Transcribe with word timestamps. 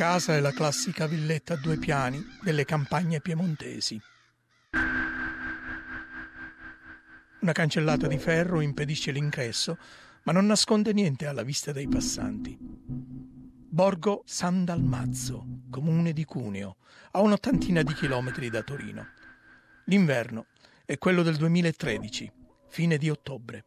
casa 0.00 0.34
è 0.34 0.40
la 0.40 0.52
classica 0.52 1.06
villetta 1.06 1.52
a 1.52 1.56
due 1.58 1.76
piani 1.76 2.24
delle 2.40 2.64
campagne 2.64 3.20
piemontesi. 3.20 4.00
Una 7.40 7.52
cancellata 7.52 8.06
di 8.06 8.16
ferro 8.16 8.62
impedisce 8.62 9.10
l'ingresso, 9.10 9.76
ma 10.22 10.32
non 10.32 10.46
nasconde 10.46 10.94
niente 10.94 11.26
alla 11.26 11.42
vista 11.42 11.70
dei 11.72 11.86
passanti. 11.86 12.56
Borgo 12.58 14.22
San 14.24 14.64
Dalmazzo, 14.64 15.44
comune 15.68 16.14
di 16.14 16.24
Cuneo, 16.24 16.78
a 17.10 17.20
un'ottantina 17.20 17.82
di 17.82 17.92
chilometri 17.92 18.48
da 18.48 18.62
Torino. 18.62 19.06
L'inverno 19.84 20.46
è 20.86 20.96
quello 20.96 21.22
del 21.22 21.36
2013, 21.36 22.32
fine 22.68 22.96
di 22.96 23.10
ottobre. 23.10 23.64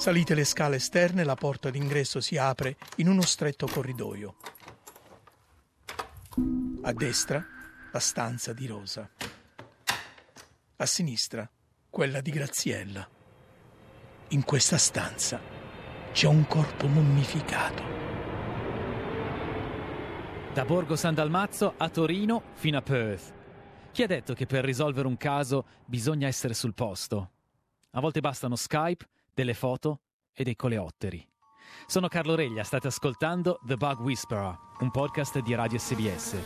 Salite 0.00 0.34
le 0.34 0.44
scale 0.44 0.76
esterne, 0.76 1.24
la 1.24 1.34
porta 1.34 1.68
d'ingresso 1.68 2.22
si 2.22 2.38
apre 2.38 2.78
in 2.96 3.08
uno 3.08 3.20
stretto 3.20 3.66
corridoio. 3.66 4.34
A 6.80 6.92
destra 6.94 7.44
la 7.92 7.98
stanza 7.98 8.54
di 8.54 8.66
Rosa. 8.66 9.06
A 10.76 10.86
sinistra 10.86 11.46
quella 11.90 12.22
di 12.22 12.30
Graziella. 12.30 13.06
In 14.28 14.42
questa 14.42 14.78
stanza 14.78 15.38
c'è 16.12 16.26
un 16.26 16.46
corpo 16.46 16.86
mummificato. 16.86 17.82
Da 20.54 20.64
Borgo 20.64 20.96
San 20.96 21.12
Dalmazzo 21.12 21.74
a 21.76 21.90
Torino 21.90 22.44
fino 22.54 22.78
a 22.78 22.82
Perth. 22.82 23.34
Chi 23.92 24.02
ha 24.02 24.06
detto 24.06 24.32
che 24.32 24.46
per 24.46 24.64
risolvere 24.64 25.06
un 25.06 25.18
caso 25.18 25.66
bisogna 25.84 26.26
essere 26.26 26.54
sul 26.54 26.72
posto? 26.72 27.32
A 27.90 28.00
volte 28.00 28.20
bastano 28.20 28.56
Skype, 28.56 29.06
delle 29.40 29.54
foto 29.54 30.00
e 30.34 30.44
dei 30.44 30.54
coleotteri. 30.54 31.26
Sono 31.86 32.08
Carlo 32.08 32.34
Reglia, 32.34 32.62
state 32.62 32.88
ascoltando 32.88 33.58
The 33.64 33.76
Bug 33.76 34.00
Whisperer, 34.00 34.54
un 34.80 34.90
podcast 34.90 35.38
di 35.38 35.54
Radio 35.54 35.78
SBS. 35.78 36.36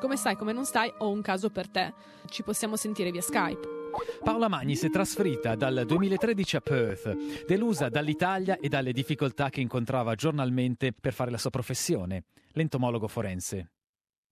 Come 0.00 0.16
stai, 0.16 0.36
come 0.36 0.52
non 0.52 0.64
stai, 0.64 0.90
ho 0.96 1.10
un 1.10 1.20
caso 1.20 1.50
per 1.50 1.68
te. 1.68 1.92
Ci 2.26 2.42
possiamo 2.42 2.76
sentire 2.76 3.10
via 3.10 3.20
Skype. 3.20 3.77
Paola 4.22 4.48
Magni 4.48 4.76
si 4.76 4.86
è 4.86 4.90
trasferita 4.90 5.54
dal 5.54 5.84
2013 5.86 6.56
a 6.56 6.60
Perth, 6.60 7.44
delusa 7.46 7.88
dall'Italia 7.88 8.58
e 8.58 8.68
dalle 8.68 8.92
difficoltà 8.92 9.50
che 9.50 9.60
incontrava 9.60 10.14
giornalmente 10.14 10.92
per 10.92 11.12
fare 11.12 11.30
la 11.30 11.38
sua 11.38 11.50
professione, 11.50 12.24
l'entomologo 12.52 13.08
forense. 13.08 13.72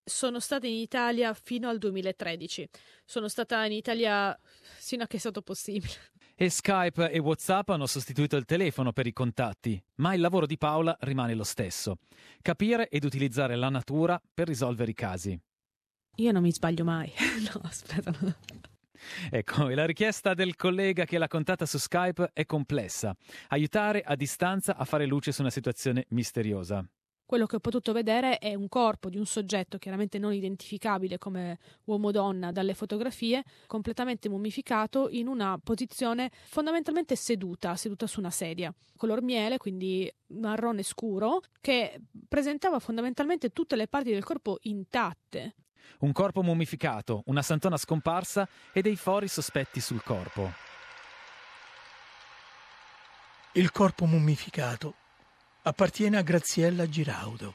Sono 0.05 0.39
stata 0.39 0.67
in 0.67 0.75
Italia 0.75 1.35
fino 1.35 1.69
al 1.69 1.79
2013. 1.79 2.69
Sono 3.05 3.27
stata 3.27 3.65
in 3.65 3.73
Italia 3.73 4.39
sino 4.79 5.03
a 5.03 5.07
che 5.07 5.17
è 5.17 5.21
stato 5.21 5.43
possibile. 5.43 5.95
E 6.37 6.51
Skype 6.51 7.11
e 7.11 7.19
WhatsApp 7.19 7.71
hanno 7.71 7.87
sostituito 7.87 8.37
il 8.37 8.45
telefono 8.45 8.93
per 8.93 9.07
i 9.07 9.13
contatti, 9.13 9.83
ma 9.97 10.15
il 10.15 10.21
lavoro 10.21 10.47
di 10.47 10.59
Paola 10.59 10.97
rimane 11.01 11.35
lo 11.35 11.45
stesso: 11.45 11.97
capire 12.43 12.89
ed 12.89 13.05
utilizzare 13.05 13.57
la 13.57 13.71
natura 13.71 14.21
per 14.33 14.47
risolvere 14.47 14.91
i 14.91 14.95
casi. 14.95 15.41
Io 16.17 16.33
non 16.33 16.43
mi 16.43 16.53
sbaglio 16.53 16.85
mai. 16.85 17.11
no, 17.53 17.61
aspetta. 17.65 18.13
No. 18.21 18.35
Ecco, 19.31 19.69
la 19.69 19.85
richiesta 19.85 20.35
del 20.35 20.57
collega 20.57 21.05
che 21.05 21.19
l'ha 21.19 21.29
contata 21.29 21.67
su 21.67 21.79
Skype 21.79 22.31
è 22.33 22.45
complessa. 22.47 23.15
Aiutare 23.49 24.03
a 24.03 24.15
distanza 24.17 24.77
a 24.77 24.85
fare 24.85 25.07
luce 25.07 25.33
su 25.33 25.41
una 25.41 25.51
situazione 25.51 26.07
misteriosa. 26.11 26.87
Quello 27.27 27.47
che 27.47 27.57
ho 27.57 27.61
potuto 27.61 27.93
vedere 27.93 28.39
è 28.39 28.55
un 28.55 28.69
corpo 28.69 29.11
di 29.11 29.19
un 29.19 29.27
soggetto 29.27 29.79
chiaramente 29.79 30.17
non 30.17 30.33
identificabile 30.33 31.19
come 31.19 31.59
uomo 31.87 32.07
o 32.07 32.11
donna 32.13 32.53
dalle 32.53 32.73
fotografie, 32.73 33.43
completamente 33.67 34.29
mummificato 34.29 35.09
in 35.11 35.27
una 35.27 35.59
posizione 35.61 36.31
fondamentalmente 36.45 37.17
seduta, 37.17 37.75
seduta 37.75 38.07
su 38.07 38.21
una 38.21 38.31
sedia, 38.31 38.73
color 38.97 39.23
miele, 39.23 39.57
quindi 39.57 40.09
marrone 40.29 40.85
scuro, 40.85 41.41
che 41.61 42.01
presentava 42.29 42.79
fondamentalmente 42.79 43.51
tutte 43.51 43.75
le 43.75 43.89
parti 43.89 44.13
del 44.13 44.23
corpo 44.23 44.59
intatte. 44.61 45.57
Un 45.99 46.13
corpo 46.13 46.43
mummificato, 46.43 47.23
una 47.27 47.43
santona 47.43 47.77
scomparsa 47.77 48.49
e 48.73 48.83
dei 48.83 48.97
fori 48.97 49.29
sospetti 49.29 49.81
sul 49.81 50.03
corpo. 50.03 50.53
Il 53.53 53.71
corpo 53.73 54.05
mummificato 54.05 54.95
appartiene 55.63 56.19
a 56.19 56.23
Graziella 56.23 56.89
Giraudo. 56.89 57.55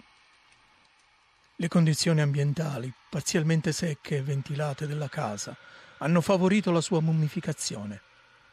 Le 1.56 1.68
condizioni 1.68 2.22
ambientali, 2.22 2.92
parzialmente 3.10 3.72
secche 3.72 4.18
e 4.18 4.24
ventilate 4.24 4.88
della 4.88 5.10
casa, 5.10 5.56
hanno 6.00 6.22
favorito 6.22 6.72
la 6.72 6.82
sua 6.82 7.02
mummificazione, 7.02 8.02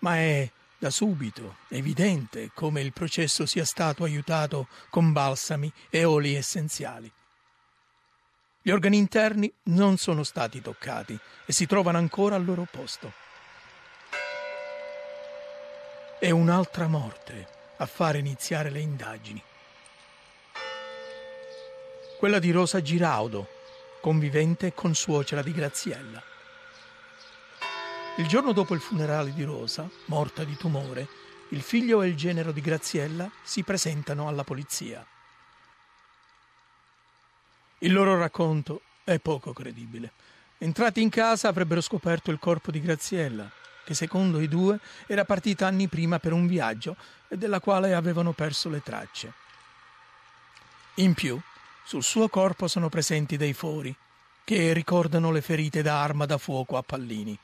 ma 0.01 0.17
è 0.17 0.51
da 0.77 0.91
subito 0.91 1.57
evidente 1.69 2.51
come 2.55 2.83
il 2.83 2.93
processo 2.93 3.47
sia 3.47 3.65
stato 3.65 4.05
aiutato 4.05 4.69
con 4.91 5.13
balsami 5.13 5.73
e 5.91 6.05
oli 6.05 6.35
essenziali. 6.35 7.11
Gli 8.61 8.71
organi 8.71 8.97
interni 8.97 9.53
non 9.65 9.97
sono 9.97 10.25
stati 10.25 10.61
toccati 10.61 11.19
e 11.47 11.53
si 11.53 11.67
trovano 11.67 11.99
ancora 11.99 12.35
al 12.35 12.45
loro 12.45 12.67
posto. 12.71 13.13
È 16.19 16.31
un'altra 16.31 16.89
morte 16.89 17.49
a 17.77 17.87
fare 17.87 18.19
iniziare 18.19 18.71
le 18.71 18.81
indagini. 18.81 19.43
Quella 22.19 22.41
di 22.41 22.51
Rosa 22.51 22.83
Giraudo, 22.83 23.49
convivente 24.01 24.75
con 24.75 24.95
suocera 24.95 25.41
di 25.43 25.53
Graziella. 25.53 26.21
Il 28.17 28.27
giorno 28.27 28.53
dopo 28.53 28.75
il 28.75 28.81
funerale 28.81 29.33
di 29.33 29.45
Rosa, 29.45 29.89
morta 30.07 30.43
di 30.43 30.57
tumore, 30.57 31.07
il 31.51 31.63
figlio 31.63 32.03
e 32.03 32.09
il 32.09 32.17
genero 32.17 32.51
di 32.51 32.61
Graziella 32.61 33.31
si 33.45 33.63
presentano 33.63 34.27
alla 34.27 34.43
polizia. 34.43 35.07
Il 37.79 37.93
loro 37.93 38.19
racconto 38.19 38.83
è 39.05 39.21
poco 39.21 39.53
credibile. 39.53 40.13
Entrati 40.59 41.01
in 41.01 41.11
casa 41.11 41.47
avrebbero 41.47 41.81
scoperto 41.81 42.33
il 42.33 42.41
corpo 42.41 42.73
di 42.73 42.81
Graziella, 42.81 43.49
che 43.85 43.95
secondo 43.95 44.41
i 44.41 44.49
due 44.49 44.81
era 45.07 45.25
partita 45.25 45.67
anni 45.67 45.87
prima 45.87 46.19
per 46.19 46.33
un 46.33 46.49
viaggio 46.49 46.97
e 47.29 47.37
della 47.37 47.61
quale 47.61 47.95
avevano 47.95 48.33
perso 48.33 48.69
le 48.69 48.83
tracce. 48.83 49.33
In 50.95 51.15
più, 51.15 51.41
sul 51.85 52.03
suo 52.03 52.29
corpo 52.29 52.67
sono 52.67 52.89
presenti 52.89 53.37
dei 53.37 53.53
fori 53.53 53.95
che 54.43 54.73
ricordano 54.73 55.31
le 55.31 55.41
ferite 55.41 55.81
da 55.81 56.03
arma 56.03 56.27
da 56.27 56.37
fuoco 56.37 56.77
a 56.77 56.83
pallini. 56.83 57.39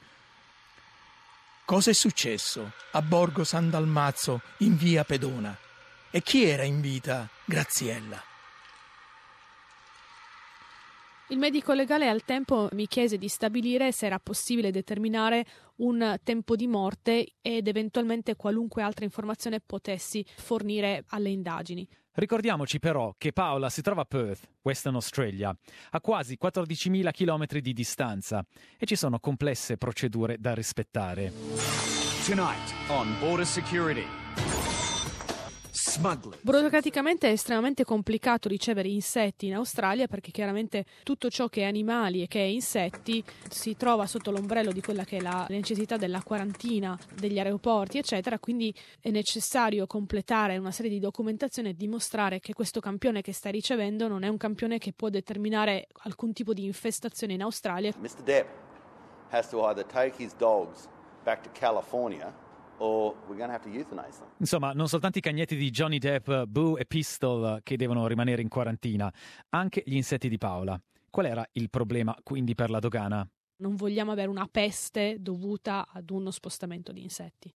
Cosa 1.65 1.91
è 1.91 1.95
successo 1.95 2.73
a 2.91 3.03
Borgo 3.03 3.45
San 3.45 3.71
Dalmazzo 3.71 4.41
in 4.59 4.77
via 4.77 5.05
Pedona? 5.05 5.57
E 6.11 6.23
chi 6.23 6.45
era 6.45 6.65
in 6.65 6.81
vita 6.81 7.29
Graziella? 7.45 8.33
Il 11.29 11.39
medico 11.39 11.73
legale 11.73 12.07
al 12.09 12.23
tempo 12.23 12.69
mi 12.73 12.87
chiese 12.87 13.17
di 13.17 13.29
stabilire 13.29 13.93
se 13.93 14.05
era 14.05 14.19
possibile 14.19 14.71
determinare 14.71 15.47
un 15.77 16.19
tempo 16.23 16.55
di 16.55 16.67
morte 16.67 17.37
ed 17.41 17.67
eventualmente 17.67 18.37
qualunque 18.37 18.83
altra 18.83 19.07
informazione 19.07 19.61
potessi 19.61 20.25
fornire 20.37 21.05
alle 21.09 21.31
indagini. 21.31 21.89
Ricordiamoci 22.13 22.79
però 22.79 23.15
che 23.17 23.33
Paola 23.33 23.71
si 23.71 23.81
trova 23.81 24.03
a 24.03 24.05
Perth, 24.05 24.49
Western 24.63 24.95
Australia, 24.97 25.57
a 25.91 26.01
quasi 26.01 26.39
14.000 26.41 27.11
km 27.11 27.59
di 27.59 27.73
distanza 27.73 28.45
e 28.79 28.85
ci 28.85 28.95
sono 28.95 29.19
complesse 29.19 29.79
procedure 29.79 30.37
da 30.39 30.55
rispettare. 30.55 31.33
Tonight 32.27 32.75
on 32.89 33.17
Border 33.19 33.47
Security. 33.47 34.24
Burocraticamente 36.41 37.29
è 37.29 37.33
estremamente 37.33 37.83
complicato 37.83 38.49
ricevere 38.49 38.87
insetti 38.87 39.47
in 39.47 39.57
Australia 39.57 40.07
perché 40.07 40.31
chiaramente 40.31 40.85
tutto 41.03 41.29
ciò 41.29 41.49
che 41.49 41.63
è 41.63 41.65
animali 41.65 42.23
e 42.23 42.29
che 42.29 42.39
è 42.39 42.45
insetti 42.45 43.25
si 43.49 43.77
trova 43.77 44.07
sotto 44.07 44.31
l'ombrello 44.31 44.71
di 44.71 44.81
quella 44.81 45.03
che 45.03 45.17
è 45.17 45.21
la 45.21 45.47
necessità 45.49 45.97
della 45.97 46.23
quarantina 46.23 46.97
degli 47.13 47.39
aeroporti, 47.39 47.99
eccetera, 47.99 48.39
quindi 48.39 48.73
è 49.01 49.11
necessario 49.11 49.89
completare 49.89 50.59
una 50.59 50.71
serie 50.71 50.93
di 50.93 51.01
documentazioni 51.01 51.71
e 51.71 51.75
dimostrare 51.75 52.39
che 52.39 52.53
questo 52.53 52.79
campione 52.79 53.21
che 53.21 53.33
stai 53.33 53.51
ricevendo 53.51 54.07
non 54.07 54.23
è 54.23 54.29
un 54.29 54.37
campione 54.37 54.79
che 54.79 54.93
può 54.93 55.09
determinare 55.09 55.89
alcun 56.05 56.33
tipo 56.33 56.53
di 56.53 56.65
infestazione 56.65 57.33
in 57.33 57.43
Australia. 57.43 57.93
Mr. 57.99 58.23
Depp 58.23 58.49
has 59.31 59.49
to 59.49 59.65
either 59.65 59.85
take 59.85 60.23
his 60.23 60.35
dogs 60.37 60.89
back 61.25 61.43
to 61.43 61.51
California 61.53 62.44
Insomma, 64.39 64.73
non 64.73 64.89
soltanto 64.89 65.19
i 65.19 65.21
cagnetti 65.21 65.57
di 65.57 65.71
Johnny 65.71 65.99
Depp, 65.99 66.31
Boo 66.45 66.77
e 66.77 66.87
Pistol 66.87 67.61
che 67.63 67.77
devono 67.77 68.07
rimanere 68.07 68.43
in 68.43 68.49
quarantina, 68.49 69.13
anche 69.51 69.83
gli 69.87 69.97
insetti 69.97 70.29
di 70.29 70.39
Paola. 70.39 70.81
Qual 71.11 71.27
era 71.27 71.47
il 71.53 71.71
problema 71.71 72.17
quindi 72.23 72.55
per 72.55 72.71
la 72.71 72.81
dogana? 72.81 73.29
Non 73.57 73.77
vogliamo 73.77 74.11
avere 74.11 74.29
una 74.29 74.49
peste 74.51 75.19
dovuta 75.21 75.87
ad 75.89 76.11
uno 76.11 76.31
spostamento 76.31 76.93
di 76.93 77.03
insetti. 77.03 77.55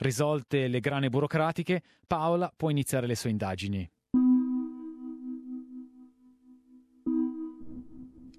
Risolte 0.00 0.68
le 0.68 0.80
grane 0.80 1.08
burocratiche, 1.08 1.82
Paola 2.06 2.52
può 2.54 2.70
iniziare 2.70 3.06
le 3.06 3.14
sue 3.14 3.30
indagini. 3.30 3.88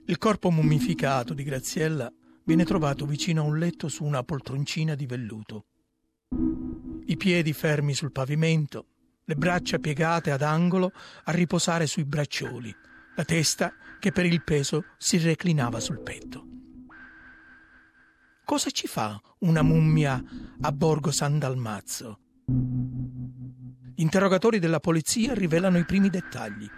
Il 0.06 0.18
corpo 0.18 0.50
mummificato 0.50 1.34
di 1.34 1.44
Graziella 1.44 2.12
viene 2.44 2.66
trovato 2.66 3.06
vicino 3.06 3.42
a 3.42 3.46
un 3.46 3.60
letto 3.60 3.88
su 3.88 4.04
una 4.04 4.24
poltroncina 4.24 4.96
di 4.96 5.06
velluto. 5.06 5.66
Piedi 7.20 7.52
fermi 7.52 7.94
sul 7.94 8.14
pavimento, 8.14 8.86
le 9.26 9.36
braccia 9.36 9.78
piegate 9.78 10.32
ad 10.32 10.42
angolo 10.42 10.94
a 11.26 11.32
riposare 11.34 11.86
sui 11.86 12.06
braccioli, 12.06 12.74
la 13.14 13.26
testa 13.26 13.74
che 14.00 14.14
per 14.14 14.26
il 14.26 14.42
peso 14.42 14.86
si 14.98 15.18
reclinava 15.18 15.82
sul 15.82 16.00
petto. 16.00 16.46
Cosa 18.46 18.70
ci 18.70 18.88
fa 18.88 19.22
una 19.40 19.62
mummia 19.62 20.24
a 20.62 20.72
Borgo 20.72 21.12
San 21.12 21.38
Dalmazzo? 21.40 22.20
Gli 22.46 24.02
interrogatori 24.02 24.60
della 24.60 24.80
polizia 24.80 25.34
rivelano 25.34 25.78
i 25.78 25.84
primi 25.84 26.10
dettagli. 26.10 26.70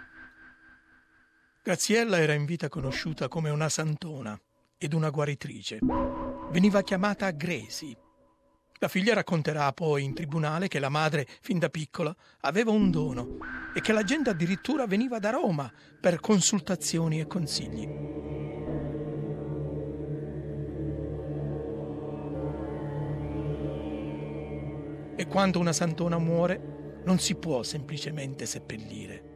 Graziella 1.62 2.18
era 2.18 2.32
in 2.32 2.46
vita 2.46 2.68
conosciuta 2.68 3.28
come 3.28 3.48
una 3.48 3.68
santona 3.68 4.36
ed 4.76 4.92
una 4.92 5.10
guaritrice. 5.10 5.78
Veniva 6.50 6.82
chiamata 6.82 7.30
Gresi. 7.30 7.96
La 8.82 8.88
figlia 8.88 9.14
racconterà 9.14 9.72
poi 9.72 10.02
in 10.02 10.12
tribunale 10.12 10.66
che 10.66 10.80
la 10.80 10.88
madre, 10.88 11.24
fin 11.40 11.60
da 11.60 11.68
piccola, 11.68 12.12
aveva 12.40 12.72
un 12.72 12.90
dono 12.90 13.38
e 13.72 13.80
che 13.80 13.92
la 13.92 14.02
gente 14.02 14.30
addirittura 14.30 14.88
veniva 14.88 15.20
da 15.20 15.30
Roma 15.30 15.72
per 16.00 16.18
consultazioni 16.18 17.20
e 17.20 17.28
consigli. 17.28 17.88
E 25.14 25.26
quando 25.28 25.60
una 25.60 25.72
santona 25.72 26.18
muore, 26.18 27.02
non 27.04 27.20
si 27.20 27.36
può 27.36 27.62
semplicemente 27.62 28.46
seppellire. 28.46 29.30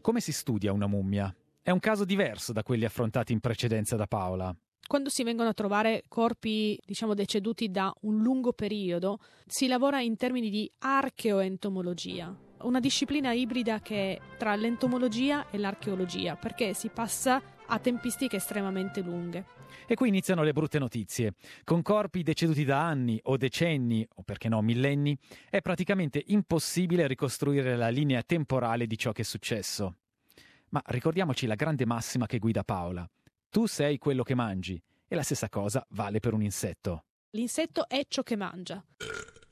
Come 0.00 0.20
si 0.20 0.30
studia 0.30 0.72
una 0.72 0.86
mummia? 0.86 1.34
È 1.60 1.70
un 1.70 1.80
caso 1.80 2.04
diverso 2.04 2.52
da 2.52 2.62
quelli 2.62 2.84
affrontati 2.84 3.32
in 3.32 3.40
precedenza 3.40 3.96
da 3.96 4.06
Paola. 4.06 4.56
Quando 4.90 5.08
si 5.08 5.22
vengono 5.22 5.50
a 5.50 5.54
trovare 5.54 6.02
corpi, 6.08 6.76
diciamo, 6.84 7.14
deceduti 7.14 7.70
da 7.70 7.94
un 8.00 8.22
lungo 8.22 8.52
periodo, 8.52 9.20
si 9.46 9.68
lavora 9.68 10.00
in 10.00 10.16
termini 10.16 10.50
di 10.50 10.68
archeoentomologia, 10.78 12.36
una 12.62 12.80
disciplina 12.80 13.30
ibrida 13.30 13.78
che 13.78 14.16
è 14.16 14.36
tra 14.36 14.56
l'entomologia 14.56 15.48
e 15.50 15.58
l'archeologia, 15.58 16.34
perché 16.34 16.74
si 16.74 16.88
passa 16.88 17.40
a 17.66 17.78
tempistiche 17.78 18.38
estremamente 18.38 19.00
lunghe. 19.00 19.44
E 19.86 19.94
qui 19.94 20.08
iniziano 20.08 20.42
le 20.42 20.52
brutte 20.52 20.80
notizie. 20.80 21.34
Con 21.62 21.82
corpi 21.82 22.24
deceduti 22.24 22.64
da 22.64 22.84
anni 22.84 23.16
o 23.22 23.36
decenni, 23.36 24.04
o 24.16 24.22
perché 24.24 24.48
no 24.48 24.60
millenni, 24.60 25.16
è 25.50 25.60
praticamente 25.60 26.20
impossibile 26.26 27.06
ricostruire 27.06 27.76
la 27.76 27.90
linea 27.90 28.24
temporale 28.24 28.88
di 28.88 28.98
ciò 28.98 29.12
che 29.12 29.22
è 29.22 29.24
successo. 29.24 29.98
Ma 30.70 30.82
ricordiamoci 30.86 31.46
la 31.46 31.54
grande 31.54 31.86
massima 31.86 32.26
che 32.26 32.40
guida 32.40 32.64
Paola. 32.64 33.08
Tu 33.52 33.66
sei 33.66 33.98
quello 33.98 34.22
che 34.22 34.36
mangi, 34.36 34.80
e 35.08 35.16
la 35.16 35.24
stessa 35.24 35.48
cosa 35.48 35.84
vale 35.90 36.20
per 36.20 36.34
un 36.34 36.42
insetto. 36.42 37.06
L'insetto 37.30 37.88
è 37.88 38.06
ciò 38.06 38.22
che 38.22 38.36
mangia. 38.36 38.80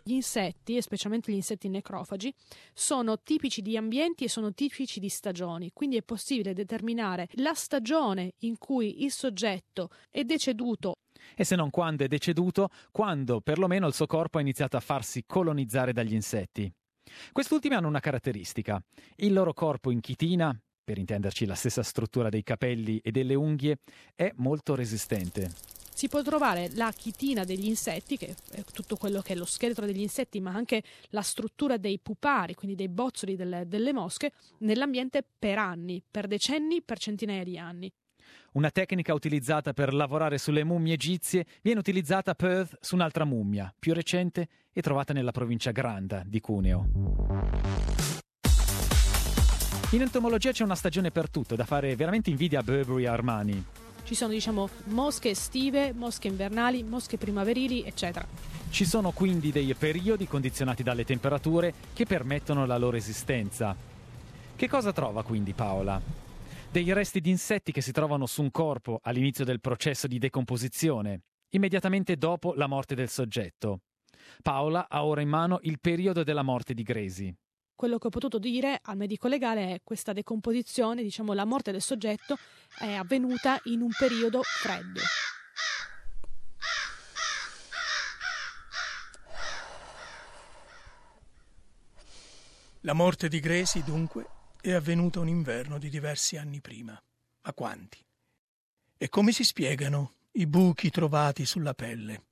Gli 0.04 0.12
insetti, 0.12 0.76
e 0.76 0.82
specialmente 0.82 1.32
gli 1.32 1.34
insetti 1.34 1.68
necrofagi, 1.68 2.32
sono 2.72 3.20
tipici 3.20 3.60
di 3.60 3.76
ambienti 3.76 4.22
e 4.22 4.28
sono 4.28 4.54
tipici 4.54 5.00
di 5.00 5.08
stagioni, 5.08 5.72
quindi 5.72 5.96
è 5.96 6.02
possibile 6.02 6.52
determinare 6.52 7.26
la 7.32 7.54
stagione 7.54 8.34
in 8.42 8.56
cui 8.56 9.02
il 9.02 9.10
soggetto 9.10 9.90
è 10.10 10.22
deceduto. 10.22 10.94
E 11.34 11.42
se 11.42 11.56
non 11.56 11.70
quando 11.70 12.04
è 12.04 12.06
deceduto, 12.06 12.68
quando 12.92 13.40
perlomeno 13.40 13.88
il 13.88 13.94
suo 13.94 14.06
corpo 14.06 14.38
ha 14.38 14.42
iniziato 14.42 14.76
a 14.76 14.80
farsi 14.80 15.24
colonizzare 15.26 15.92
dagli 15.92 16.14
insetti. 16.14 16.72
Quest'ultimi 17.32 17.74
hanno 17.74 17.88
una 17.88 17.98
caratteristica. 17.98 18.80
Il 19.16 19.32
loro 19.32 19.52
corpo 19.54 19.90
in 19.90 19.98
chitina, 19.98 20.56
per 20.88 20.96
intenderci 20.96 21.44
la 21.44 21.54
stessa 21.54 21.82
struttura 21.82 22.30
dei 22.30 22.42
capelli 22.42 22.98
e 23.02 23.10
delle 23.10 23.34
unghie, 23.34 23.80
è 24.14 24.32
molto 24.36 24.74
resistente. 24.74 25.50
Si 25.92 26.08
può 26.08 26.22
trovare 26.22 26.70
la 26.76 26.90
chitina 26.96 27.44
degli 27.44 27.66
insetti, 27.66 28.16
che 28.16 28.34
è 28.52 28.64
tutto 28.72 28.96
quello 28.96 29.20
che 29.20 29.34
è 29.34 29.36
lo 29.36 29.44
scheletro 29.44 29.84
degli 29.84 30.00
insetti, 30.00 30.40
ma 30.40 30.54
anche 30.54 30.82
la 31.10 31.20
struttura 31.20 31.76
dei 31.76 31.98
pupari, 31.98 32.54
quindi 32.54 32.74
dei 32.74 32.88
bozzoli 32.88 33.36
delle, 33.36 33.68
delle 33.68 33.92
mosche, 33.92 34.32
nell'ambiente 34.60 35.22
per 35.38 35.58
anni, 35.58 36.02
per 36.10 36.26
decenni, 36.26 36.80
per 36.80 36.98
centinaia 36.98 37.44
di 37.44 37.58
anni. 37.58 37.92
Una 38.52 38.70
tecnica 38.70 39.12
utilizzata 39.12 39.74
per 39.74 39.92
lavorare 39.92 40.38
sulle 40.38 40.64
mummie 40.64 40.94
egizie 40.94 41.44
viene 41.60 41.80
utilizzata 41.80 42.30
a 42.30 42.34
Perth 42.34 42.78
su 42.80 42.94
un'altra 42.94 43.26
mummia, 43.26 43.74
più 43.78 43.92
recente 43.92 44.48
e 44.72 44.80
trovata 44.80 45.12
nella 45.12 45.32
provincia 45.32 45.70
Granda 45.70 46.22
di 46.24 46.40
Cuneo. 46.40 48.17
In 49.92 50.02
entomologia 50.02 50.52
c'è 50.52 50.64
una 50.64 50.74
stagione 50.74 51.10
per 51.10 51.30
tutto, 51.30 51.56
da 51.56 51.64
fare 51.64 51.96
veramente 51.96 52.28
invidia 52.28 52.58
a 52.58 52.62
Burberry 52.62 53.04
e 53.04 53.06
Armani. 53.06 53.64
Ci 54.04 54.14
sono, 54.14 54.32
diciamo, 54.32 54.68
mosche 54.88 55.30
estive, 55.30 55.94
mosche 55.94 56.28
invernali, 56.28 56.82
mosche 56.82 57.16
primaverili, 57.16 57.84
eccetera. 57.84 58.26
Ci 58.68 58.84
sono 58.84 59.12
quindi 59.12 59.50
dei 59.50 59.72
periodi 59.72 60.26
condizionati 60.26 60.82
dalle 60.82 61.06
temperature 61.06 61.72
che 61.94 62.04
permettono 62.04 62.66
la 62.66 62.76
loro 62.76 62.98
esistenza. 62.98 63.74
Che 64.54 64.68
cosa 64.68 64.92
trova 64.92 65.22
quindi 65.24 65.54
Paola? 65.54 65.98
Dei 66.70 66.92
resti 66.92 67.22
di 67.22 67.30
insetti 67.30 67.72
che 67.72 67.80
si 67.80 67.92
trovano 67.92 68.26
su 68.26 68.42
un 68.42 68.50
corpo 68.50 69.00
all'inizio 69.02 69.46
del 69.46 69.60
processo 69.60 70.06
di 70.06 70.18
decomposizione, 70.18 71.22
immediatamente 71.52 72.16
dopo 72.16 72.52
la 72.52 72.66
morte 72.66 72.94
del 72.94 73.08
soggetto. 73.08 73.80
Paola 74.42 74.86
ha 74.90 75.06
ora 75.06 75.22
in 75.22 75.30
mano 75.30 75.60
il 75.62 75.80
periodo 75.80 76.24
della 76.24 76.42
morte 76.42 76.74
di 76.74 76.82
Gresi 76.82 77.34
quello 77.78 77.98
che 77.98 78.08
ho 78.08 78.10
potuto 78.10 78.40
dire 78.40 78.80
al 78.82 78.96
medico 78.96 79.28
legale 79.28 79.74
è 79.74 79.80
questa 79.84 80.12
decomposizione, 80.12 81.00
diciamo 81.04 81.32
la 81.32 81.44
morte 81.44 81.70
del 81.70 81.80
soggetto 81.80 82.36
è 82.76 82.92
avvenuta 82.92 83.60
in 83.66 83.82
un 83.82 83.90
periodo 83.96 84.42
freddo. 84.42 85.00
La 92.80 92.94
morte 92.94 93.28
di 93.28 93.38
Gresi, 93.38 93.84
dunque, 93.84 94.26
è 94.60 94.72
avvenuta 94.72 95.20
un 95.20 95.28
inverno 95.28 95.78
di 95.78 95.88
diversi 95.88 96.36
anni 96.36 96.60
prima. 96.60 97.00
Ma 97.42 97.52
quanti? 97.52 98.04
E 98.96 99.08
come 99.08 99.30
si 99.30 99.44
spiegano 99.44 100.14
i 100.32 100.48
buchi 100.48 100.90
trovati 100.90 101.46
sulla 101.46 101.74
pelle? 101.74 102.22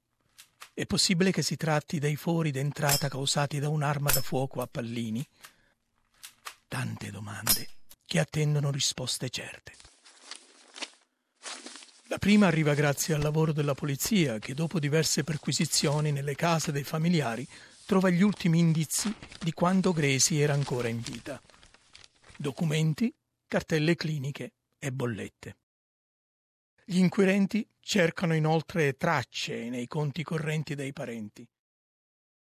È 0.78 0.85
possibile 0.85 1.33
che 1.33 1.40
si 1.40 1.56
tratti 1.56 1.99
dei 1.99 2.16
fori 2.16 2.50
d'entrata 2.50 3.09
causati 3.09 3.59
da 3.59 3.71
un'arma 3.71 4.12
da 4.12 4.21
fuoco 4.21 4.61
a 4.61 4.66
pallini? 4.66 5.26
Tante 6.68 7.11
domande 7.11 7.66
che 8.04 8.18
attendono 8.18 8.71
risposte 8.71 9.30
certe. 9.30 9.73
La 12.09 12.18
prima 12.18 12.47
arriva 12.47 12.75
grazie 12.75 13.14
al 13.14 13.23
lavoro 13.23 13.52
della 13.52 13.73
polizia 13.73 14.38
che 14.38 14.52
dopo 14.52 14.78
diverse 14.78 15.25
perquisizioni 15.25 16.12
nelle 16.12 16.35
case 16.35 16.73
dei 16.73 16.85
familiari 16.85 17.49
trova 17.87 18.11
gli 18.11 18.21
ultimi 18.21 18.59
indizi 18.59 19.11
di 19.40 19.54
quando 19.54 19.95
Gresi 19.95 20.38
era 20.42 20.52
ancora 20.52 20.88
in 20.88 21.00
vita. 21.00 21.40
Documenti, 22.37 23.11
cartelle 23.49 23.97
cliniche 23.97 24.52
e 24.78 24.92
bollette. 24.92 25.56
Gli 26.88 26.99
inquirenti 26.99 27.69
cercano 27.81 28.33
inoltre 28.33 28.97
tracce 28.97 29.69
nei 29.71 29.88
conti 29.88 30.23
correnti 30.23 30.76
dei 30.76 30.93
parenti. 30.93 31.45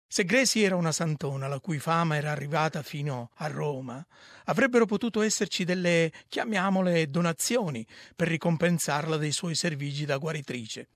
Se 0.09 0.25
Gresi 0.25 0.63
era 0.63 0.77
una 0.77 0.93
santona 0.93 1.47
la 1.47 1.61
cui 1.61 1.79
fama 1.79 2.17
era 2.17 2.31
arrivata 2.31 2.83
fino 2.83 3.33
a 3.35 3.49
Roma, 3.49 4.03
avrebbero 4.47 4.87
potuto 4.87 5.21
esserci 5.21 5.65
delle, 5.65 6.11
chiamiamole, 6.27 7.11
donazioni 7.11 7.87
per 8.17 8.29
ricompensarla 8.29 9.19
dei 9.19 9.31
suoi 9.31 9.55
servigi 9.55 10.07
da 10.07 10.17
guaritrice. 10.17 10.89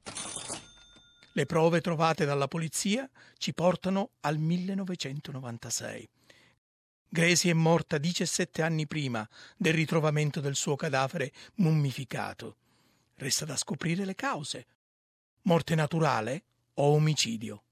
Le 1.35 1.45
prove 1.45 1.83
trovate 1.83 2.25
dalla 2.25 2.49
polizia 2.49 3.07
ci 3.37 3.53
portano 3.53 4.13
al 4.21 4.39
1996. 4.39 6.09
Gresi 7.11 7.51
è 7.51 7.53
morta 7.53 7.99
17 7.99 8.63
anni 8.63 8.87
prima 8.87 9.29
del 9.55 9.75
ritrovamento 9.75 10.41
del 10.41 10.57
suo 10.57 10.77
cadavere 10.77 11.31
mummificato. 11.57 12.57
Resta 13.17 13.45
da 13.45 13.57
scoprire 13.57 14.05
le 14.05 14.17
cause. 14.17 14.67
Morte 15.43 15.77
naturale 15.77 16.43
o 16.75 16.95
omicidio? 16.95 17.63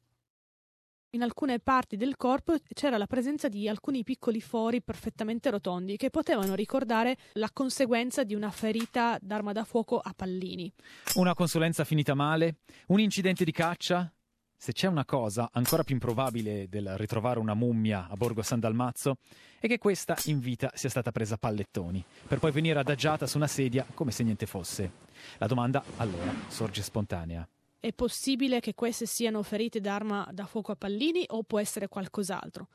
In 1.14 1.22
alcune 1.22 1.58
parti 1.58 1.96
del 1.96 2.16
corpo 2.16 2.54
c'era 2.72 2.96
la 2.96 3.08
presenza 3.08 3.49
di 3.49 3.68
alcuni 3.68 4.04
piccoli 4.04 4.40
fori 4.40 4.80
perfettamente 4.80 5.50
rotondi 5.50 5.96
che 5.96 6.11
potevano 6.11 6.54
ricordare 6.54 7.16
la 7.32 7.50
conseguenza 7.52 8.22
di 8.22 8.34
una 8.34 8.50
ferita 8.50 9.18
d'arma 9.20 9.52
da 9.52 9.64
fuoco 9.64 9.99
a 9.99 10.12
pallini. 10.14 10.72
Una 11.16 11.34
consulenza 11.34 11.84
finita 11.84 12.14
male? 12.14 12.58
Un 12.87 13.00
incidente 13.00 13.44
di 13.44 13.52
caccia? 13.52 14.11
Se 14.56 14.72
c'è 14.72 14.87
una 14.87 15.04
cosa 15.04 15.50
ancora 15.52 15.82
più 15.82 15.94
improbabile 15.94 16.68
del 16.68 16.96
ritrovare 16.96 17.40
una 17.40 17.52
mummia 17.52 18.06
a 18.08 18.14
Borgo 18.14 18.42
San 18.42 18.61
Dalmazzo, 18.61 19.16
è 19.58 19.66
che 19.66 19.78
questa 19.78 20.16
in 20.26 20.38
vita 20.38 20.70
sia 20.75 20.88
stata 20.88 21.11
presa 21.11 21.34
a 21.34 21.38
pallettoni, 21.38 22.02
per 22.28 22.38
poi 22.38 22.52
venire 22.52 22.78
adagiata 22.78 23.26
su 23.26 23.38
una 23.38 23.49
sedia 23.49 23.84
come 23.92 24.12
se 24.12 24.22
niente 24.22 24.46
fosse. 24.46 25.11
La 25.38 25.47
domanda 25.47 25.83
allora 25.97 26.33
sorge 26.49 26.83
spontanea. 26.83 27.47
È 27.79 27.93
possibile 27.93 28.61
che 28.61 28.75
queste 28.75 29.07
siano 29.07 29.43
ferite 29.43 29.81
d'arma 29.81 30.29
da 30.33 30.47
fuoco 30.47 30.73
a 30.73 30.76
pallini 30.76 31.25
o 31.29 31.43
può 31.43 31.59
essere 31.59 31.88
qualcos'altro? 31.88 32.69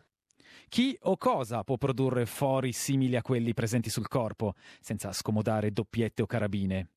Chi 0.70 0.98
o 1.04 1.18
cosa 1.18 1.64
può 1.64 1.78
produrre 1.78 2.26
fori 2.26 2.74
simili 2.74 3.16
a 3.16 3.22
quelli 3.22 3.54
presenti 3.54 3.90
sul 3.90 4.08
corpo, 4.08 4.54
senza 4.82 5.14
scomodare 5.14 5.72
doppiette 5.72 6.22
o 6.22 6.26
carabine? 6.26 6.90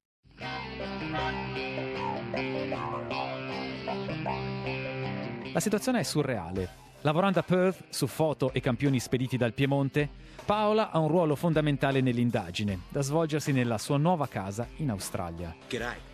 La 5.52 5.61
situazione 5.61 6.00
è 6.00 6.02
surreale. 6.02 6.89
Lavorando 7.02 7.38
a 7.38 7.42
Perth 7.42 7.85
su 7.88 8.07
foto 8.07 8.52
e 8.52 8.61
campioni 8.61 9.00
spediti 9.00 9.38
dal 9.38 9.54
Piemonte, 9.54 10.07
Paola 10.45 10.90
ha 10.90 10.99
un 10.99 11.09
ruolo 11.09 11.35
fondamentale 11.35 12.02
nell'indagine, 12.02 12.80
da 12.90 13.00
svolgersi 13.00 13.52
nella 13.52 13.78
sua 13.78 13.97
nuova 13.97 14.26
casa 14.26 14.69
in 14.76 14.90
Australia. 14.90 15.54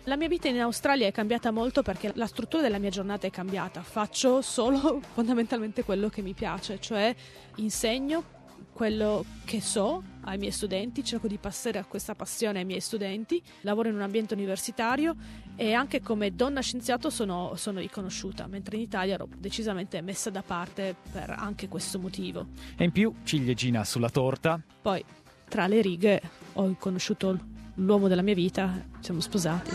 La 0.05 0.15
mia 0.15 0.29
vita 0.29 0.47
in 0.47 0.61
Australia 0.61 1.05
è 1.05 1.11
cambiata 1.11 1.51
molto 1.51 1.81
perché 1.81 2.13
la 2.15 2.25
struttura 2.25 2.61
della 2.61 2.77
mia 2.77 2.89
giornata 2.89 3.27
è 3.27 3.29
cambiata. 3.29 3.81
Faccio 3.81 4.41
solo 4.41 5.01
fondamentalmente 5.13 5.83
quello 5.83 6.07
che 6.07 6.21
mi 6.21 6.33
piace, 6.33 6.79
cioè 6.79 7.13
insegno 7.55 8.35
quello 8.77 9.25
che 9.43 9.59
so 9.59 10.03
ai 10.25 10.37
miei 10.37 10.51
studenti, 10.51 11.03
cerco 11.03 11.27
di 11.27 11.39
passare 11.39 11.83
questa 11.87 12.13
passione 12.13 12.59
ai 12.59 12.65
miei 12.65 12.79
studenti, 12.79 13.41
lavoro 13.61 13.89
in 13.89 13.95
un 13.95 14.01
ambiente 14.01 14.35
universitario 14.35 15.15
e 15.55 15.73
anche 15.73 15.99
come 15.99 16.35
donna 16.35 16.61
scienziato 16.61 17.09
sono, 17.09 17.55
sono 17.55 17.79
riconosciuta, 17.79 18.45
mentre 18.45 18.75
in 18.75 18.83
Italia 18.83 19.15
ero 19.15 19.27
decisamente 19.35 19.99
messa 20.01 20.29
da 20.29 20.43
parte 20.43 20.95
per 21.11 21.31
anche 21.31 21.67
questo 21.67 21.97
motivo. 21.97 22.49
E 22.77 22.83
in 22.83 22.91
più 22.91 23.11
ciliegina 23.23 23.83
sulla 23.83 24.11
torta. 24.11 24.61
Poi, 24.79 25.03
tra 25.49 25.65
le 25.65 25.81
righe, 25.81 26.21
ho 26.53 26.75
conosciuto 26.77 27.35
l'uomo 27.77 28.07
della 28.07 28.21
mia 28.21 28.35
vita, 28.35 28.85
siamo 28.99 29.21
sposati. 29.21 29.71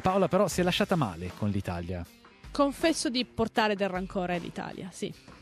Paola 0.00 0.26
però 0.26 0.48
si 0.48 0.62
è 0.62 0.64
lasciata 0.64 0.96
male 0.96 1.32
con 1.36 1.50
l'Italia. 1.50 2.02
Confesso 2.50 3.10
di 3.10 3.26
portare 3.26 3.74
del 3.74 3.90
rancore 3.90 4.36
all'Italia, 4.36 4.88
sì 4.90 5.40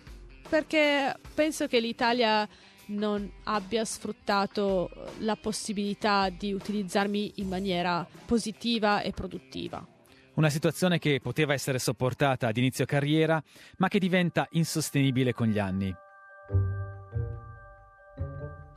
perché 0.50 1.16
penso 1.32 1.68
che 1.68 1.78
l'Italia 1.78 2.46
non 2.86 3.30
abbia 3.44 3.84
sfruttato 3.84 4.90
la 5.18 5.36
possibilità 5.36 6.28
di 6.28 6.52
utilizzarmi 6.52 7.34
in 7.36 7.48
maniera 7.48 8.04
positiva 8.26 9.00
e 9.00 9.12
produttiva. 9.12 9.86
Una 10.34 10.48
situazione 10.48 10.98
che 10.98 11.20
poteva 11.22 11.52
essere 11.52 11.78
sopportata 11.78 12.48
ad 12.48 12.56
inizio 12.56 12.84
carriera, 12.84 13.40
ma 13.78 13.88
che 13.88 14.00
diventa 14.00 14.48
insostenibile 14.50 15.32
con 15.32 15.46
gli 15.46 15.58
anni 15.58 15.94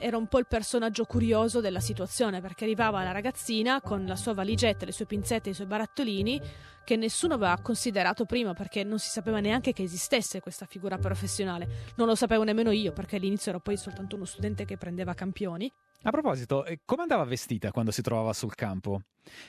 era 0.03 0.17
un 0.17 0.27
po' 0.27 0.37
il 0.37 0.47
personaggio 0.47 1.05
curioso 1.05 1.61
della 1.61 1.79
situazione 1.79 2.41
perché 2.41 2.65
arrivava 2.65 3.01
la 3.03 3.13
ragazzina 3.13 3.79
con 3.79 4.05
la 4.05 4.17
sua 4.17 4.33
valigetta, 4.33 4.83
le 4.85 4.91
sue 4.91 5.05
pinzette 5.05 5.51
i 5.51 5.53
suoi 5.53 5.65
barattolini 5.65 6.41
che 6.83 6.97
nessuno 6.97 7.35
aveva 7.35 7.57
considerato 7.61 8.25
prima 8.25 8.53
perché 8.53 8.83
non 8.83 8.99
si 8.99 9.09
sapeva 9.09 9.39
neanche 9.39 9.71
che 9.71 9.83
esistesse 9.83 10.41
questa 10.41 10.65
figura 10.65 10.97
professionale. 10.97 11.93
Non 11.95 12.07
lo 12.07 12.15
sapevo 12.15 12.43
nemmeno 12.43 12.71
io 12.71 12.91
perché 12.91 13.15
all'inizio 13.15 13.51
ero 13.51 13.61
poi 13.61 13.77
soltanto 13.77 14.17
uno 14.17 14.25
studente 14.25 14.65
che 14.65 14.75
prendeva 14.75 15.13
campioni. 15.13 15.71
A 16.01 16.11
proposito, 16.11 16.65
eh, 16.65 16.81
come 16.83 17.03
andava 17.03 17.23
vestita 17.23 17.71
quando 17.71 17.91
si 17.91 18.01
trovava 18.01 18.33
sul 18.33 18.55
campo? 18.55 19.03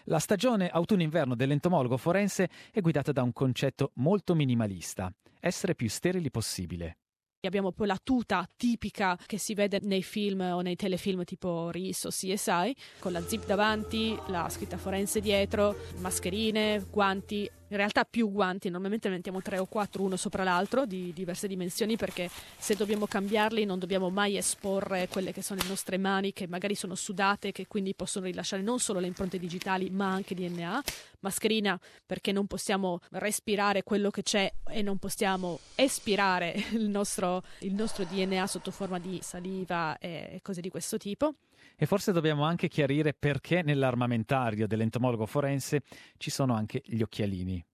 La 0.04 0.20
stagione 0.20 0.68
autunno-inverno 0.68 1.34
dell'entomologo 1.34 1.96
forense 1.96 2.49
è 2.70 2.80
guidata 2.80 3.11
da 3.11 3.25
un 3.25 3.32
concetto 3.32 3.90
molto 3.94 4.37
minimalista, 4.37 5.12
essere 5.40 5.75
più 5.75 5.88
sterili 5.88 6.30
possibile. 6.30 6.99
Abbiamo 7.46 7.72
poi 7.72 7.86
la 7.86 7.98
tuta 8.02 8.48
tipica 8.56 9.18
che 9.26 9.38
si 9.38 9.54
vede 9.54 9.80
nei 9.82 10.02
film 10.02 10.40
o 10.40 10.60
nei 10.60 10.76
telefilm 10.76 11.24
tipo 11.24 11.70
RIS 11.70 12.04
o 12.04 12.08
CSI, 12.08 12.74
con 12.98 13.12
la 13.12 13.26
zip 13.26 13.46
davanti, 13.46 14.18
la 14.28 14.48
scritta 14.48 14.76
forense 14.76 15.20
dietro, 15.20 15.76
mascherine, 15.98 16.86
guanti 16.90 17.50
in 17.75 17.81
realtà 17.81 18.04
più 18.04 18.31
guanti, 18.31 18.71
normalmente 18.71 19.09
ne 19.09 19.16
mettiamo 19.16 19.43
tre 19.43 19.59
o 19.59 19.66
quattro 19.66 20.04
uno 20.04 20.16
sopra 20.16 20.45
l'altro 20.45 20.87
di 20.87 21.12
diverse 21.12 21.49
dimensioni 21.49 21.97
perché 21.97 22.31
se 22.57 22.76
dobbiamo 22.76 23.07
cambiarli 23.07 23.64
non 23.64 23.81
dobbiamo 23.81 24.11
mai 24.11 24.37
esporre 24.37 25.09
quelle 25.09 25.33
che 25.33 25.43
sono 25.43 25.61
le 25.61 25.69
nostre 25.69 25.99
mani 25.99 26.33
che 26.33 26.47
magari 26.47 26.76
sono 26.76 26.95
sudate 26.95 27.50
che 27.50 27.66
quindi 27.66 27.95
possono 27.95 28.26
rilasciare 28.26 28.62
non 28.62 28.78
solo 28.78 29.00
le 29.00 29.09
impronte 29.09 29.38
digitali 29.38 29.90
ma 29.90 30.12
anche 30.12 30.37
DNA, 30.37 30.83
mascherina 31.21 31.78
perché 32.07 32.31
non 32.31 32.47
possiamo 32.47 33.00
respirare 33.11 33.83
quello 33.83 34.11
che 34.11 34.23
c'è 34.23 34.52
e 34.71 34.83
non 34.83 34.99
possiamo 34.99 35.59
espirare 35.75 36.54
il 36.73 36.88
nostro, 36.88 37.43
il 37.61 37.75
nostro 37.75 38.04
DNA 38.04 38.47
sotto 38.47 38.71
forma 38.71 39.00
di 39.00 39.19
saliva 39.21 39.99
e 39.99 40.38
cose 40.43 40.61
di 40.61 40.71
questo 40.71 40.97
tipo. 40.97 41.35
E 41.76 41.87
forse 41.87 42.12
dobbiamo 42.12 42.45
anche 42.45 42.69
chiarire 42.69 43.14
perché 43.14 43.62
nell'armamentario 43.62 44.66
dell'entomologo 44.66 45.26
forense 45.26 45.83
ci 46.16 46.31
sono 46.31 46.54
anche 46.54 46.83
gli 46.85 47.02
occhialini. 47.02 47.64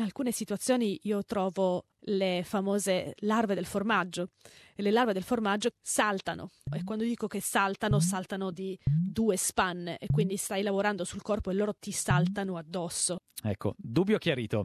In 0.00 0.06
alcune 0.06 0.32
situazioni 0.32 0.98
io 1.02 1.22
trovo 1.24 1.84
le 2.04 2.42
famose 2.42 3.12
larve 3.18 3.54
del 3.54 3.66
formaggio 3.66 4.30
e 4.74 4.82
le 4.82 4.90
larve 4.90 5.12
del 5.12 5.22
formaggio 5.22 5.72
saltano 5.82 6.52
e 6.72 6.84
quando 6.84 7.04
dico 7.04 7.26
che 7.26 7.42
saltano 7.42 8.00
saltano 8.00 8.50
di 8.50 8.78
due 8.82 9.36
spanne 9.36 9.98
e 9.98 10.06
quindi 10.06 10.38
stai 10.38 10.62
lavorando 10.62 11.04
sul 11.04 11.20
corpo 11.20 11.50
e 11.50 11.54
loro 11.54 11.74
ti 11.78 11.92
saltano 11.92 12.56
addosso. 12.56 13.18
Ecco, 13.42 13.74
dubbio 13.76 14.16
chiarito. 14.16 14.64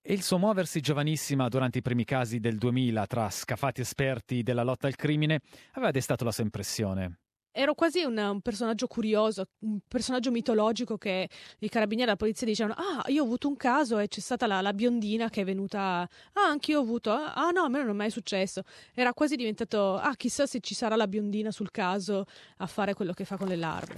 E 0.00 0.14
il 0.14 0.22
suo 0.22 0.38
muoversi 0.38 0.80
giovanissima 0.80 1.46
durante 1.48 1.78
i 1.78 1.82
primi 1.82 2.04
casi 2.04 2.40
del 2.40 2.58
2000 2.58 3.06
tra 3.06 3.30
scafati 3.30 3.82
esperti 3.82 4.42
della 4.42 4.64
lotta 4.64 4.88
al 4.88 4.96
crimine 4.96 5.42
aveva 5.74 5.92
destato 5.92 6.24
la 6.24 6.32
sua 6.32 6.42
impressione 6.42 7.21
ero 7.52 7.74
quasi 7.74 8.02
un, 8.02 8.16
un, 8.16 8.40
personaggio 8.40 8.86
curioso, 8.86 9.46
un 9.60 9.78
personaggio 9.86 10.30
mitologico 10.30 10.96
che 10.96 11.28
i 11.58 11.68
carabinieri 11.68 12.10
e 12.10 12.12
la 12.12 12.18
polizia 12.18 12.46
dicevano: 12.46 12.74
Ah, 12.78 13.08
io 13.08 13.22
ho 13.22 13.26
avuto 13.26 13.48
un 13.48 13.56
caso 13.56 13.98
e 13.98 14.08
c'è 14.08 14.20
stata 14.20 14.46
la, 14.46 14.60
la 14.60 14.72
biondina 14.72 15.28
che 15.28 15.42
è 15.42 15.44
venuta. 15.44 16.08
Ah, 16.32 16.48
anch'io 16.48 16.78
ho 16.78 16.82
avuto. 16.82 17.12
Ah, 17.12 17.50
no, 17.50 17.62
a 17.62 17.68
me 17.68 17.80
non 17.80 17.90
è 17.90 17.92
mai 17.92 18.10
successo. 18.10 18.62
Era 18.94 19.12
quasi 19.12 19.36
diventato: 19.36 19.96
Ah, 19.96 20.14
chissà 20.16 20.46
se 20.46 20.60
ci 20.60 20.74
sarà 20.74 20.96
la 20.96 21.06
biondina 21.06 21.50
sul 21.50 21.70
caso 21.70 22.24
a 22.56 22.66
fare 22.66 22.94
quello 22.94 23.12
che 23.12 23.24
fa 23.24 23.36
con 23.36 23.48
le 23.48 23.56
larve. 23.56 23.94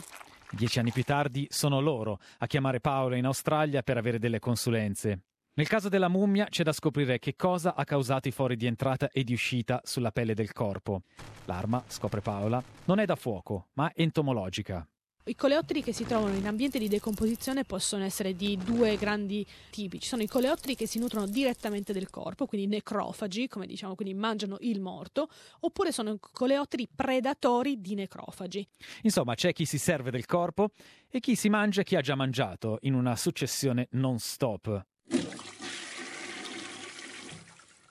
Dieci 0.50 0.78
anni 0.78 0.92
più 0.92 1.02
tardi 1.02 1.46
sono 1.50 1.80
loro 1.80 2.20
a 2.38 2.46
chiamare 2.46 2.80
Paolo 2.80 3.16
in 3.16 3.24
Australia 3.24 3.82
per 3.82 3.96
avere 3.96 4.18
delle 4.18 4.38
consulenze. 4.38 5.20
Nel 5.56 5.68
caso 5.68 5.88
della 5.88 6.08
mummia 6.08 6.46
c'è 6.46 6.64
da 6.64 6.72
scoprire 6.72 7.20
che 7.20 7.36
cosa 7.36 7.76
ha 7.76 7.84
causato 7.84 8.26
i 8.26 8.32
fori 8.32 8.56
di 8.56 8.66
entrata 8.66 9.08
e 9.08 9.22
di 9.22 9.32
uscita 9.32 9.80
sulla 9.84 10.10
pelle 10.10 10.34
del 10.34 10.52
corpo. 10.52 11.02
L'arma, 11.44 11.84
scopre 11.86 12.20
Paola, 12.20 12.60
non 12.86 12.98
è 12.98 13.04
da 13.04 13.14
fuoco, 13.14 13.68
ma 13.74 13.92
entomologica. 13.94 14.84
I 15.26 15.36
coleotteri 15.36 15.80
che 15.80 15.92
si 15.92 16.04
trovano 16.04 16.34
in 16.34 16.48
ambiente 16.48 16.80
di 16.80 16.88
decomposizione 16.88 17.62
possono 17.62 18.02
essere 18.02 18.34
di 18.34 18.58
due 18.62 18.96
grandi 18.96 19.46
tipi. 19.70 20.00
Ci 20.00 20.08
sono 20.08 20.22
i 20.22 20.26
coleotteri 20.26 20.74
che 20.74 20.88
si 20.88 20.98
nutrono 20.98 21.28
direttamente 21.28 21.92
del 21.92 22.10
corpo, 22.10 22.46
quindi 22.46 22.66
necrofagi, 22.66 23.46
come 23.46 23.66
diciamo, 23.66 23.94
quindi 23.94 24.12
mangiano 24.12 24.56
il 24.58 24.80
morto, 24.80 25.28
oppure 25.60 25.92
sono 25.92 26.18
coleotteri 26.18 26.88
predatori 26.92 27.80
di 27.80 27.94
necrofagi. 27.94 28.68
Insomma, 29.02 29.36
c'è 29.36 29.52
chi 29.52 29.66
si 29.66 29.78
serve 29.78 30.10
del 30.10 30.26
corpo 30.26 30.70
e 31.08 31.20
chi 31.20 31.36
si 31.36 31.48
mangia 31.48 31.84
chi 31.84 31.94
ha 31.94 32.00
già 32.00 32.16
mangiato, 32.16 32.78
in 32.80 32.94
una 32.94 33.14
successione 33.14 33.86
non 33.92 34.18
stop. 34.18 34.84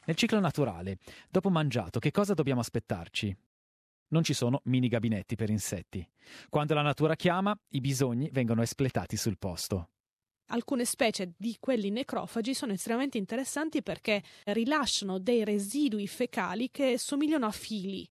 Nel 0.06 0.18
ciclo 0.18 0.40
naturale, 0.42 0.98
dopo 1.30 1.50
mangiato, 1.50 2.00
che 2.00 2.12
cosa 2.12 2.34
dobbiamo 2.34 2.60
aspettarci? 2.60 3.36
Non 4.10 4.24
ci 4.24 4.34
sono 4.34 4.60
mini 4.66 4.90
gabinetti 4.90 5.36
per 5.36 5.50
insetti. 5.50 6.06
Quando 6.50 6.74
la 6.74 6.82
natura 6.82 7.16
chiama, 7.16 7.58
i 7.70 7.80
bisogni 7.80 8.30
vengono 8.32 8.62
espletati 8.62 9.16
sul 9.16 9.38
posto. 9.38 9.90
Alcune 10.48 10.84
specie 10.84 11.34
di 11.38 11.56
quelli 11.58 11.90
necrofagi 11.90 12.54
sono 12.54 12.74
estremamente 12.74 13.18
interessanti 13.18 13.82
perché 13.82 14.22
rilasciano 14.46 15.20
dei 15.20 15.46
residui 15.46 16.06
fecali 16.06 16.70
che 16.70 16.98
somigliano 16.98 17.46
a 17.46 17.52
fili. 17.52 18.06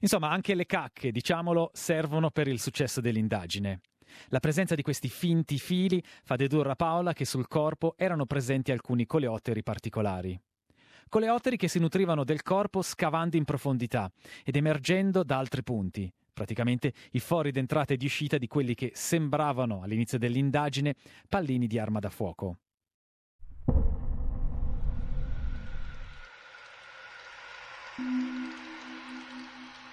Insomma, 0.00 0.30
anche 0.30 0.54
le 0.54 0.66
cacche, 0.66 1.10
diciamolo, 1.10 1.70
servono 1.72 2.30
per 2.30 2.48
il 2.48 2.60
successo 2.60 3.00
dell'indagine. 3.00 3.80
La 4.28 4.40
presenza 4.40 4.74
di 4.74 4.82
questi 4.82 5.08
finti 5.08 5.58
fili 5.58 6.04
fa 6.22 6.36
dedurre 6.36 6.72
a 6.72 6.76
Paola 6.76 7.14
che 7.14 7.24
sul 7.24 7.48
corpo 7.48 7.94
erano 7.96 8.26
presenti 8.26 8.70
alcuni 8.70 9.06
coleotteri 9.06 9.62
particolari. 9.62 10.38
Coleotteri 11.12 11.58
che 11.58 11.68
si 11.68 11.78
nutrivano 11.78 12.24
del 12.24 12.42
corpo 12.42 12.80
scavando 12.80 13.36
in 13.36 13.44
profondità 13.44 14.10
ed 14.42 14.56
emergendo 14.56 15.22
da 15.22 15.36
altri 15.36 15.62
punti, 15.62 16.10
praticamente 16.32 16.94
i 17.10 17.20
fori 17.20 17.50
d'entrata 17.50 17.92
e 17.92 17.98
di 17.98 18.06
uscita 18.06 18.38
di 18.38 18.46
quelli 18.46 18.74
che 18.74 18.92
sembravano 18.94 19.82
all'inizio 19.82 20.16
dell'indagine 20.16 20.94
pallini 21.28 21.66
di 21.66 21.78
arma 21.78 21.98
da 21.98 22.08
fuoco. 22.08 22.56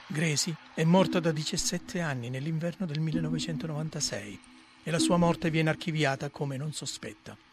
Gresi 0.08 0.56
è 0.74 0.86
morta 0.86 1.20
da 1.20 1.34
17 1.34 2.00
anni 2.00 2.30
nell'inverno 2.30 2.86
del 2.86 3.02
1996 3.02 4.40
e 4.84 4.90
la 4.90 5.00
sua 5.00 5.18
morte 5.18 5.50
viene 5.50 5.68
archiviata 5.68 6.30
come 6.30 6.56
non 6.56 6.72
sospetta. 6.72 7.49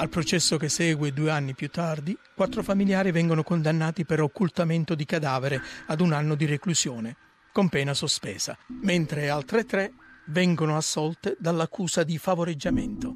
Al 0.00 0.08
processo 0.08 0.58
che 0.58 0.68
segue 0.68 1.12
due 1.12 1.32
anni 1.32 1.54
più 1.54 1.70
tardi, 1.70 2.16
quattro 2.36 2.62
familiari 2.62 3.10
vengono 3.10 3.42
condannati 3.42 4.04
per 4.04 4.20
occultamento 4.20 4.94
di 4.94 5.04
cadavere 5.04 5.60
ad 5.86 6.00
un 6.00 6.12
anno 6.12 6.36
di 6.36 6.46
reclusione, 6.46 7.16
con 7.52 7.68
pena 7.68 7.94
sospesa, 7.94 8.56
mentre 8.82 9.28
altre 9.28 9.64
tre 9.64 9.92
vengono 10.26 10.76
assolte 10.76 11.36
dall'accusa 11.40 12.04
di 12.04 12.16
favoreggiamento. 12.16 13.12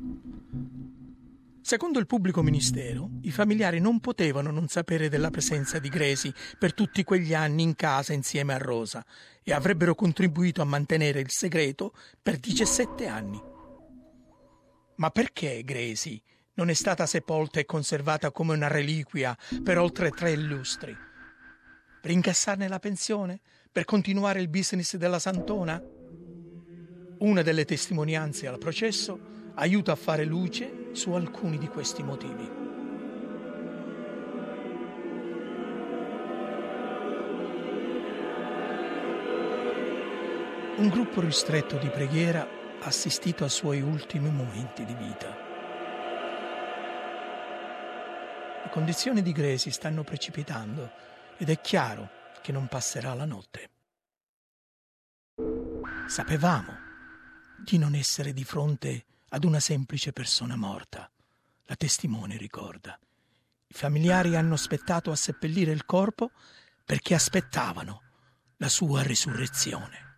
Secondo 1.60 2.00
il 2.00 2.06
pubblico 2.06 2.42
ministero, 2.42 3.10
i 3.20 3.30
familiari 3.30 3.78
non 3.78 4.00
potevano 4.00 4.50
non 4.50 4.66
sapere 4.66 5.08
della 5.08 5.30
presenza 5.30 5.78
di 5.78 5.88
Gresi 5.88 6.34
per 6.58 6.74
tutti 6.74 7.04
quegli 7.04 7.32
anni 7.32 7.62
in 7.62 7.76
casa 7.76 8.12
insieme 8.12 8.54
a 8.54 8.58
Rosa 8.58 9.06
e 9.44 9.52
avrebbero 9.52 9.94
contribuito 9.94 10.60
a 10.60 10.64
mantenere 10.64 11.20
il 11.20 11.30
segreto 11.30 11.94
per 12.20 12.38
17 12.38 13.06
anni. 13.06 13.40
Ma 14.96 15.10
perché 15.10 15.62
Gresi 15.62 16.20
non 16.54 16.68
è 16.68 16.74
stata 16.74 17.06
sepolta 17.06 17.60
e 17.60 17.64
conservata 17.64 18.30
come 18.30 18.54
una 18.54 18.68
reliquia 18.68 19.36
per 19.62 19.78
oltre 19.78 20.10
tre 20.10 20.36
lustri? 20.36 20.96
Per 22.00 22.10
incassarne 22.10 22.68
la 22.68 22.78
pensione? 22.78 23.40
Per 23.70 23.84
continuare 23.84 24.40
il 24.40 24.48
business 24.48 24.96
della 24.96 25.18
Santona? 25.18 25.82
Una 27.18 27.42
delle 27.42 27.64
testimonianze 27.64 28.46
al 28.46 28.58
processo 28.58 29.30
aiuta 29.54 29.92
a 29.92 29.96
fare 29.96 30.24
luce 30.24 30.90
su 30.92 31.12
alcuni 31.12 31.56
di 31.58 31.68
questi 31.68 32.02
motivi. 32.02 32.60
Un 40.74 40.88
gruppo 40.88 41.20
ristretto 41.20 41.76
di 41.76 41.88
preghiera 41.88 42.40
ha 42.80 42.86
assistito 42.86 43.44
ai 43.44 43.50
suoi 43.50 43.80
ultimi 43.80 44.30
momenti 44.30 44.84
di 44.84 44.94
vita. 44.94 45.51
Condizioni 48.72 49.20
di 49.20 49.32
Gresi 49.32 49.70
stanno 49.70 50.02
precipitando 50.02 50.90
ed 51.36 51.50
è 51.50 51.60
chiaro 51.60 52.08
che 52.40 52.52
non 52.52 52.68
passerà 52.68 53.12
la 53.12 53.26
notte. 53.26 53.68
Sapevamo 56.08 56.72
di 57.62 57.76
non 57.76 57.94
essere 57.94 58.32
di 58.32 58.44
fronte 58.44 59.04
ad 59.28 59.44
una 59.44 59.60
semplice 59.60 60.14
persona 60.14 60.56
morta. 60.56 61.10
La 61.64 61.76
testimone 61.76 62.38
ricorda. 62.38 62.98
I 63.66 63.74
familiari 63.74 64.36
hanno 64.36 64.54
aspettato 64.54 65.10
a 65.10 65.16
seppellire 65.16 65.70
il 65.72 65.84
corpo 65.84 66.30
perché 66.82 67.12
aspettavano 67.12 68.02
la 68.56 68.70
sua 68.70 69.02
risurrezione. 69.02 70.11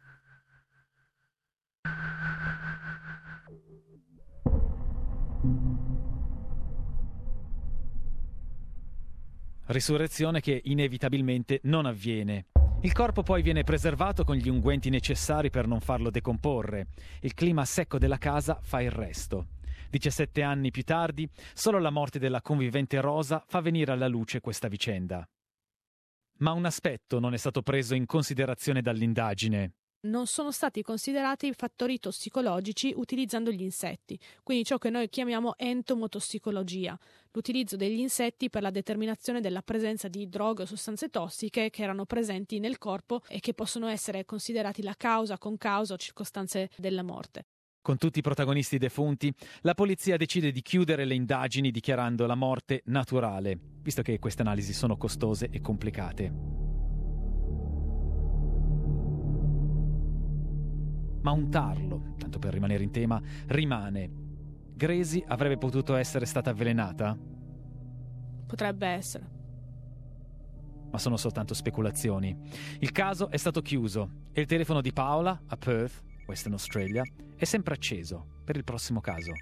Risurrezione 9.67 10.41
che 10.41 10.61
inevitabilmente 10.65 11.61
non 11.65 11.87
avviene. 11.87 12.47
Il 12.83 12.93
corpo 12.93 13.23
poi 13.23 13.41
viene 13.41 13.65
preservato 13.65 14.23
con 14.23 14.37
gli 14.37 14.51
unguenti 14.51 14.91
necessari 14.91 15.49
per 15.49 15.67
non 15.67 15.81
farlo 15.81 16.11
decomporre. 16.11 16.89
Il 17.21 17.33
clima 17.33 17.65
secco 17.65 17.99
della 17.99 18.19
casa 18.19 18.59
fa 18.61 18.83
il 18.83 18.91
resto. 18.91 19.47
17 19.89 20.43
anni 20.43 20.71
più 20.71 20.83
tardi, 20.83 21.27
solo 21.55 21.79
la 21.79 21.89
morte 21.89 22.19
della 22.19 22.43
convivente 22.43 23.01
Rosa 23.01 23.43
fa 23.47 23.61
venire 23.61 23.93
alla 23.93 24.09
luce 24.09 24.41
questa 24.41 24.69
vicenda. 24.69 25.27
Ma 26.39 26.53
un 26.53 26.67
aspetto 26.67 27.19
non 27.19 27.33
è 27.33 27.39
stato 27.39 27.63
preso 27.63 27.95
in 27.95 28.05
considerazione 28.05 28.83
dall'indagine 28.83 29.73
non 30.05 30.27
sono 30.27 30.51
stati 30.51 30.83
considerati 30.83 31.53
fattori 31.53 31.99
tossicologici 31.99 32.93
utilizzando 32.97 33.51
gli 33.51 33.63
insetti, 33.63 34.19
quindi 34.43 34.65
ciò 34.65 34.79
che 34.79 34.91
noi 34.91 35.09
chiamiamo 35.09 35.55
entomotossicologia, 35.57 36.99
l'utilizzo 37.33 37.77
degli 37.77 38.01
insetti 38.01 38.51
per 38.51 38.63
la 38.63 38.71
determinazione 38.71 39.41
della 39.41 39.63
presenza 39.63 40.09
di 40.09 40.29
droghe 40.29 40.63
o 40.63 40.67
sostanze 40.67 41.09
tossiche 41.09 41.71
che 41.71 41.83
erano 41.83 42.05
presenti 42.05 42.59
nel 42.59 42.79
corpo 42.79 43.23
e 43.29 43.41
che 43.41 43.55
possono 43.55 43.89
essere 43.89 44.25
considerati 44.25 44.83
la 44.83 44.95
causa, 44.97 45.39
con 45.39 45.57
causa 45.57 45.95
o 45.95 45.99
circostanze 45.99 46.71
della 46.77 47.03
morte. 47.03 47.47
Con 47.85 47.99
tutti 47.99 48.21
i 48.21 48.23
protagonisti 48.23 48.79
defunti, 48.79 49.31
la 49.61 49.75
polizia 49.75 50.17
decide 50.17 50.53
di 50.53 50.63
chiudere 50.63 51.05
le 51.05 51.15
indagini 51.15 51.71
dichiarando 51.71 52.25
la 52.25 52.35
morte 52.35 52.81
naturale, 52.87 53.59
visto 53.83 54.01
che 54.01 54.19
queste 54.19 54.41
analisi 54.41 54.73
sono 54.73 54.97
costose 54.97 55.49
e 55.51 55.61
complicate. 55.61 56.64
Ma 61.25 61.31
un 61.31 61.51
tarlo, 61.51 62.15
tanto 62.19 62.39
per 62.39 62.53
rimanere 62.53 62.85
in 62.85 62.91
tema, 62.91 63.21
rimane. 63.47 64.11
Gresi 64.75 65.25
avrebbe 65.27 65.57
potuto 65.57 65.95
essere 65.95 66.27
stata 66.27 66.51
avvelenata? 66.51 67.17
Potrebbe 68.47 68.87
essere. 68.87 69.31
Ma 70.91 70.99
sono 70.99 71.17
soltanto 71.17 71.55
speculazioni. 71.55 72.37
Il 72.79 72.93
caso 72.93 73.31
è 73.31 73.39
stato 73.39 73.63
chiuso 73.63 74.27
e 74.33 74.43
il 74.43 74.47
telefono 74.47 74.83
di 74.83 74.93
Paola 74.93 75.41
a 75.47 75.57
Perth, 75.57 76.03
Western 76.27 76.53
Australia, 76.53 77.03
è 77.35 77.45
sempre 77.45 77.75
acceso 77.75 78.43
per 78.45 78.57
il 78.57 78.65
prossimo 78.65 79.01
caso. 79.01 79.33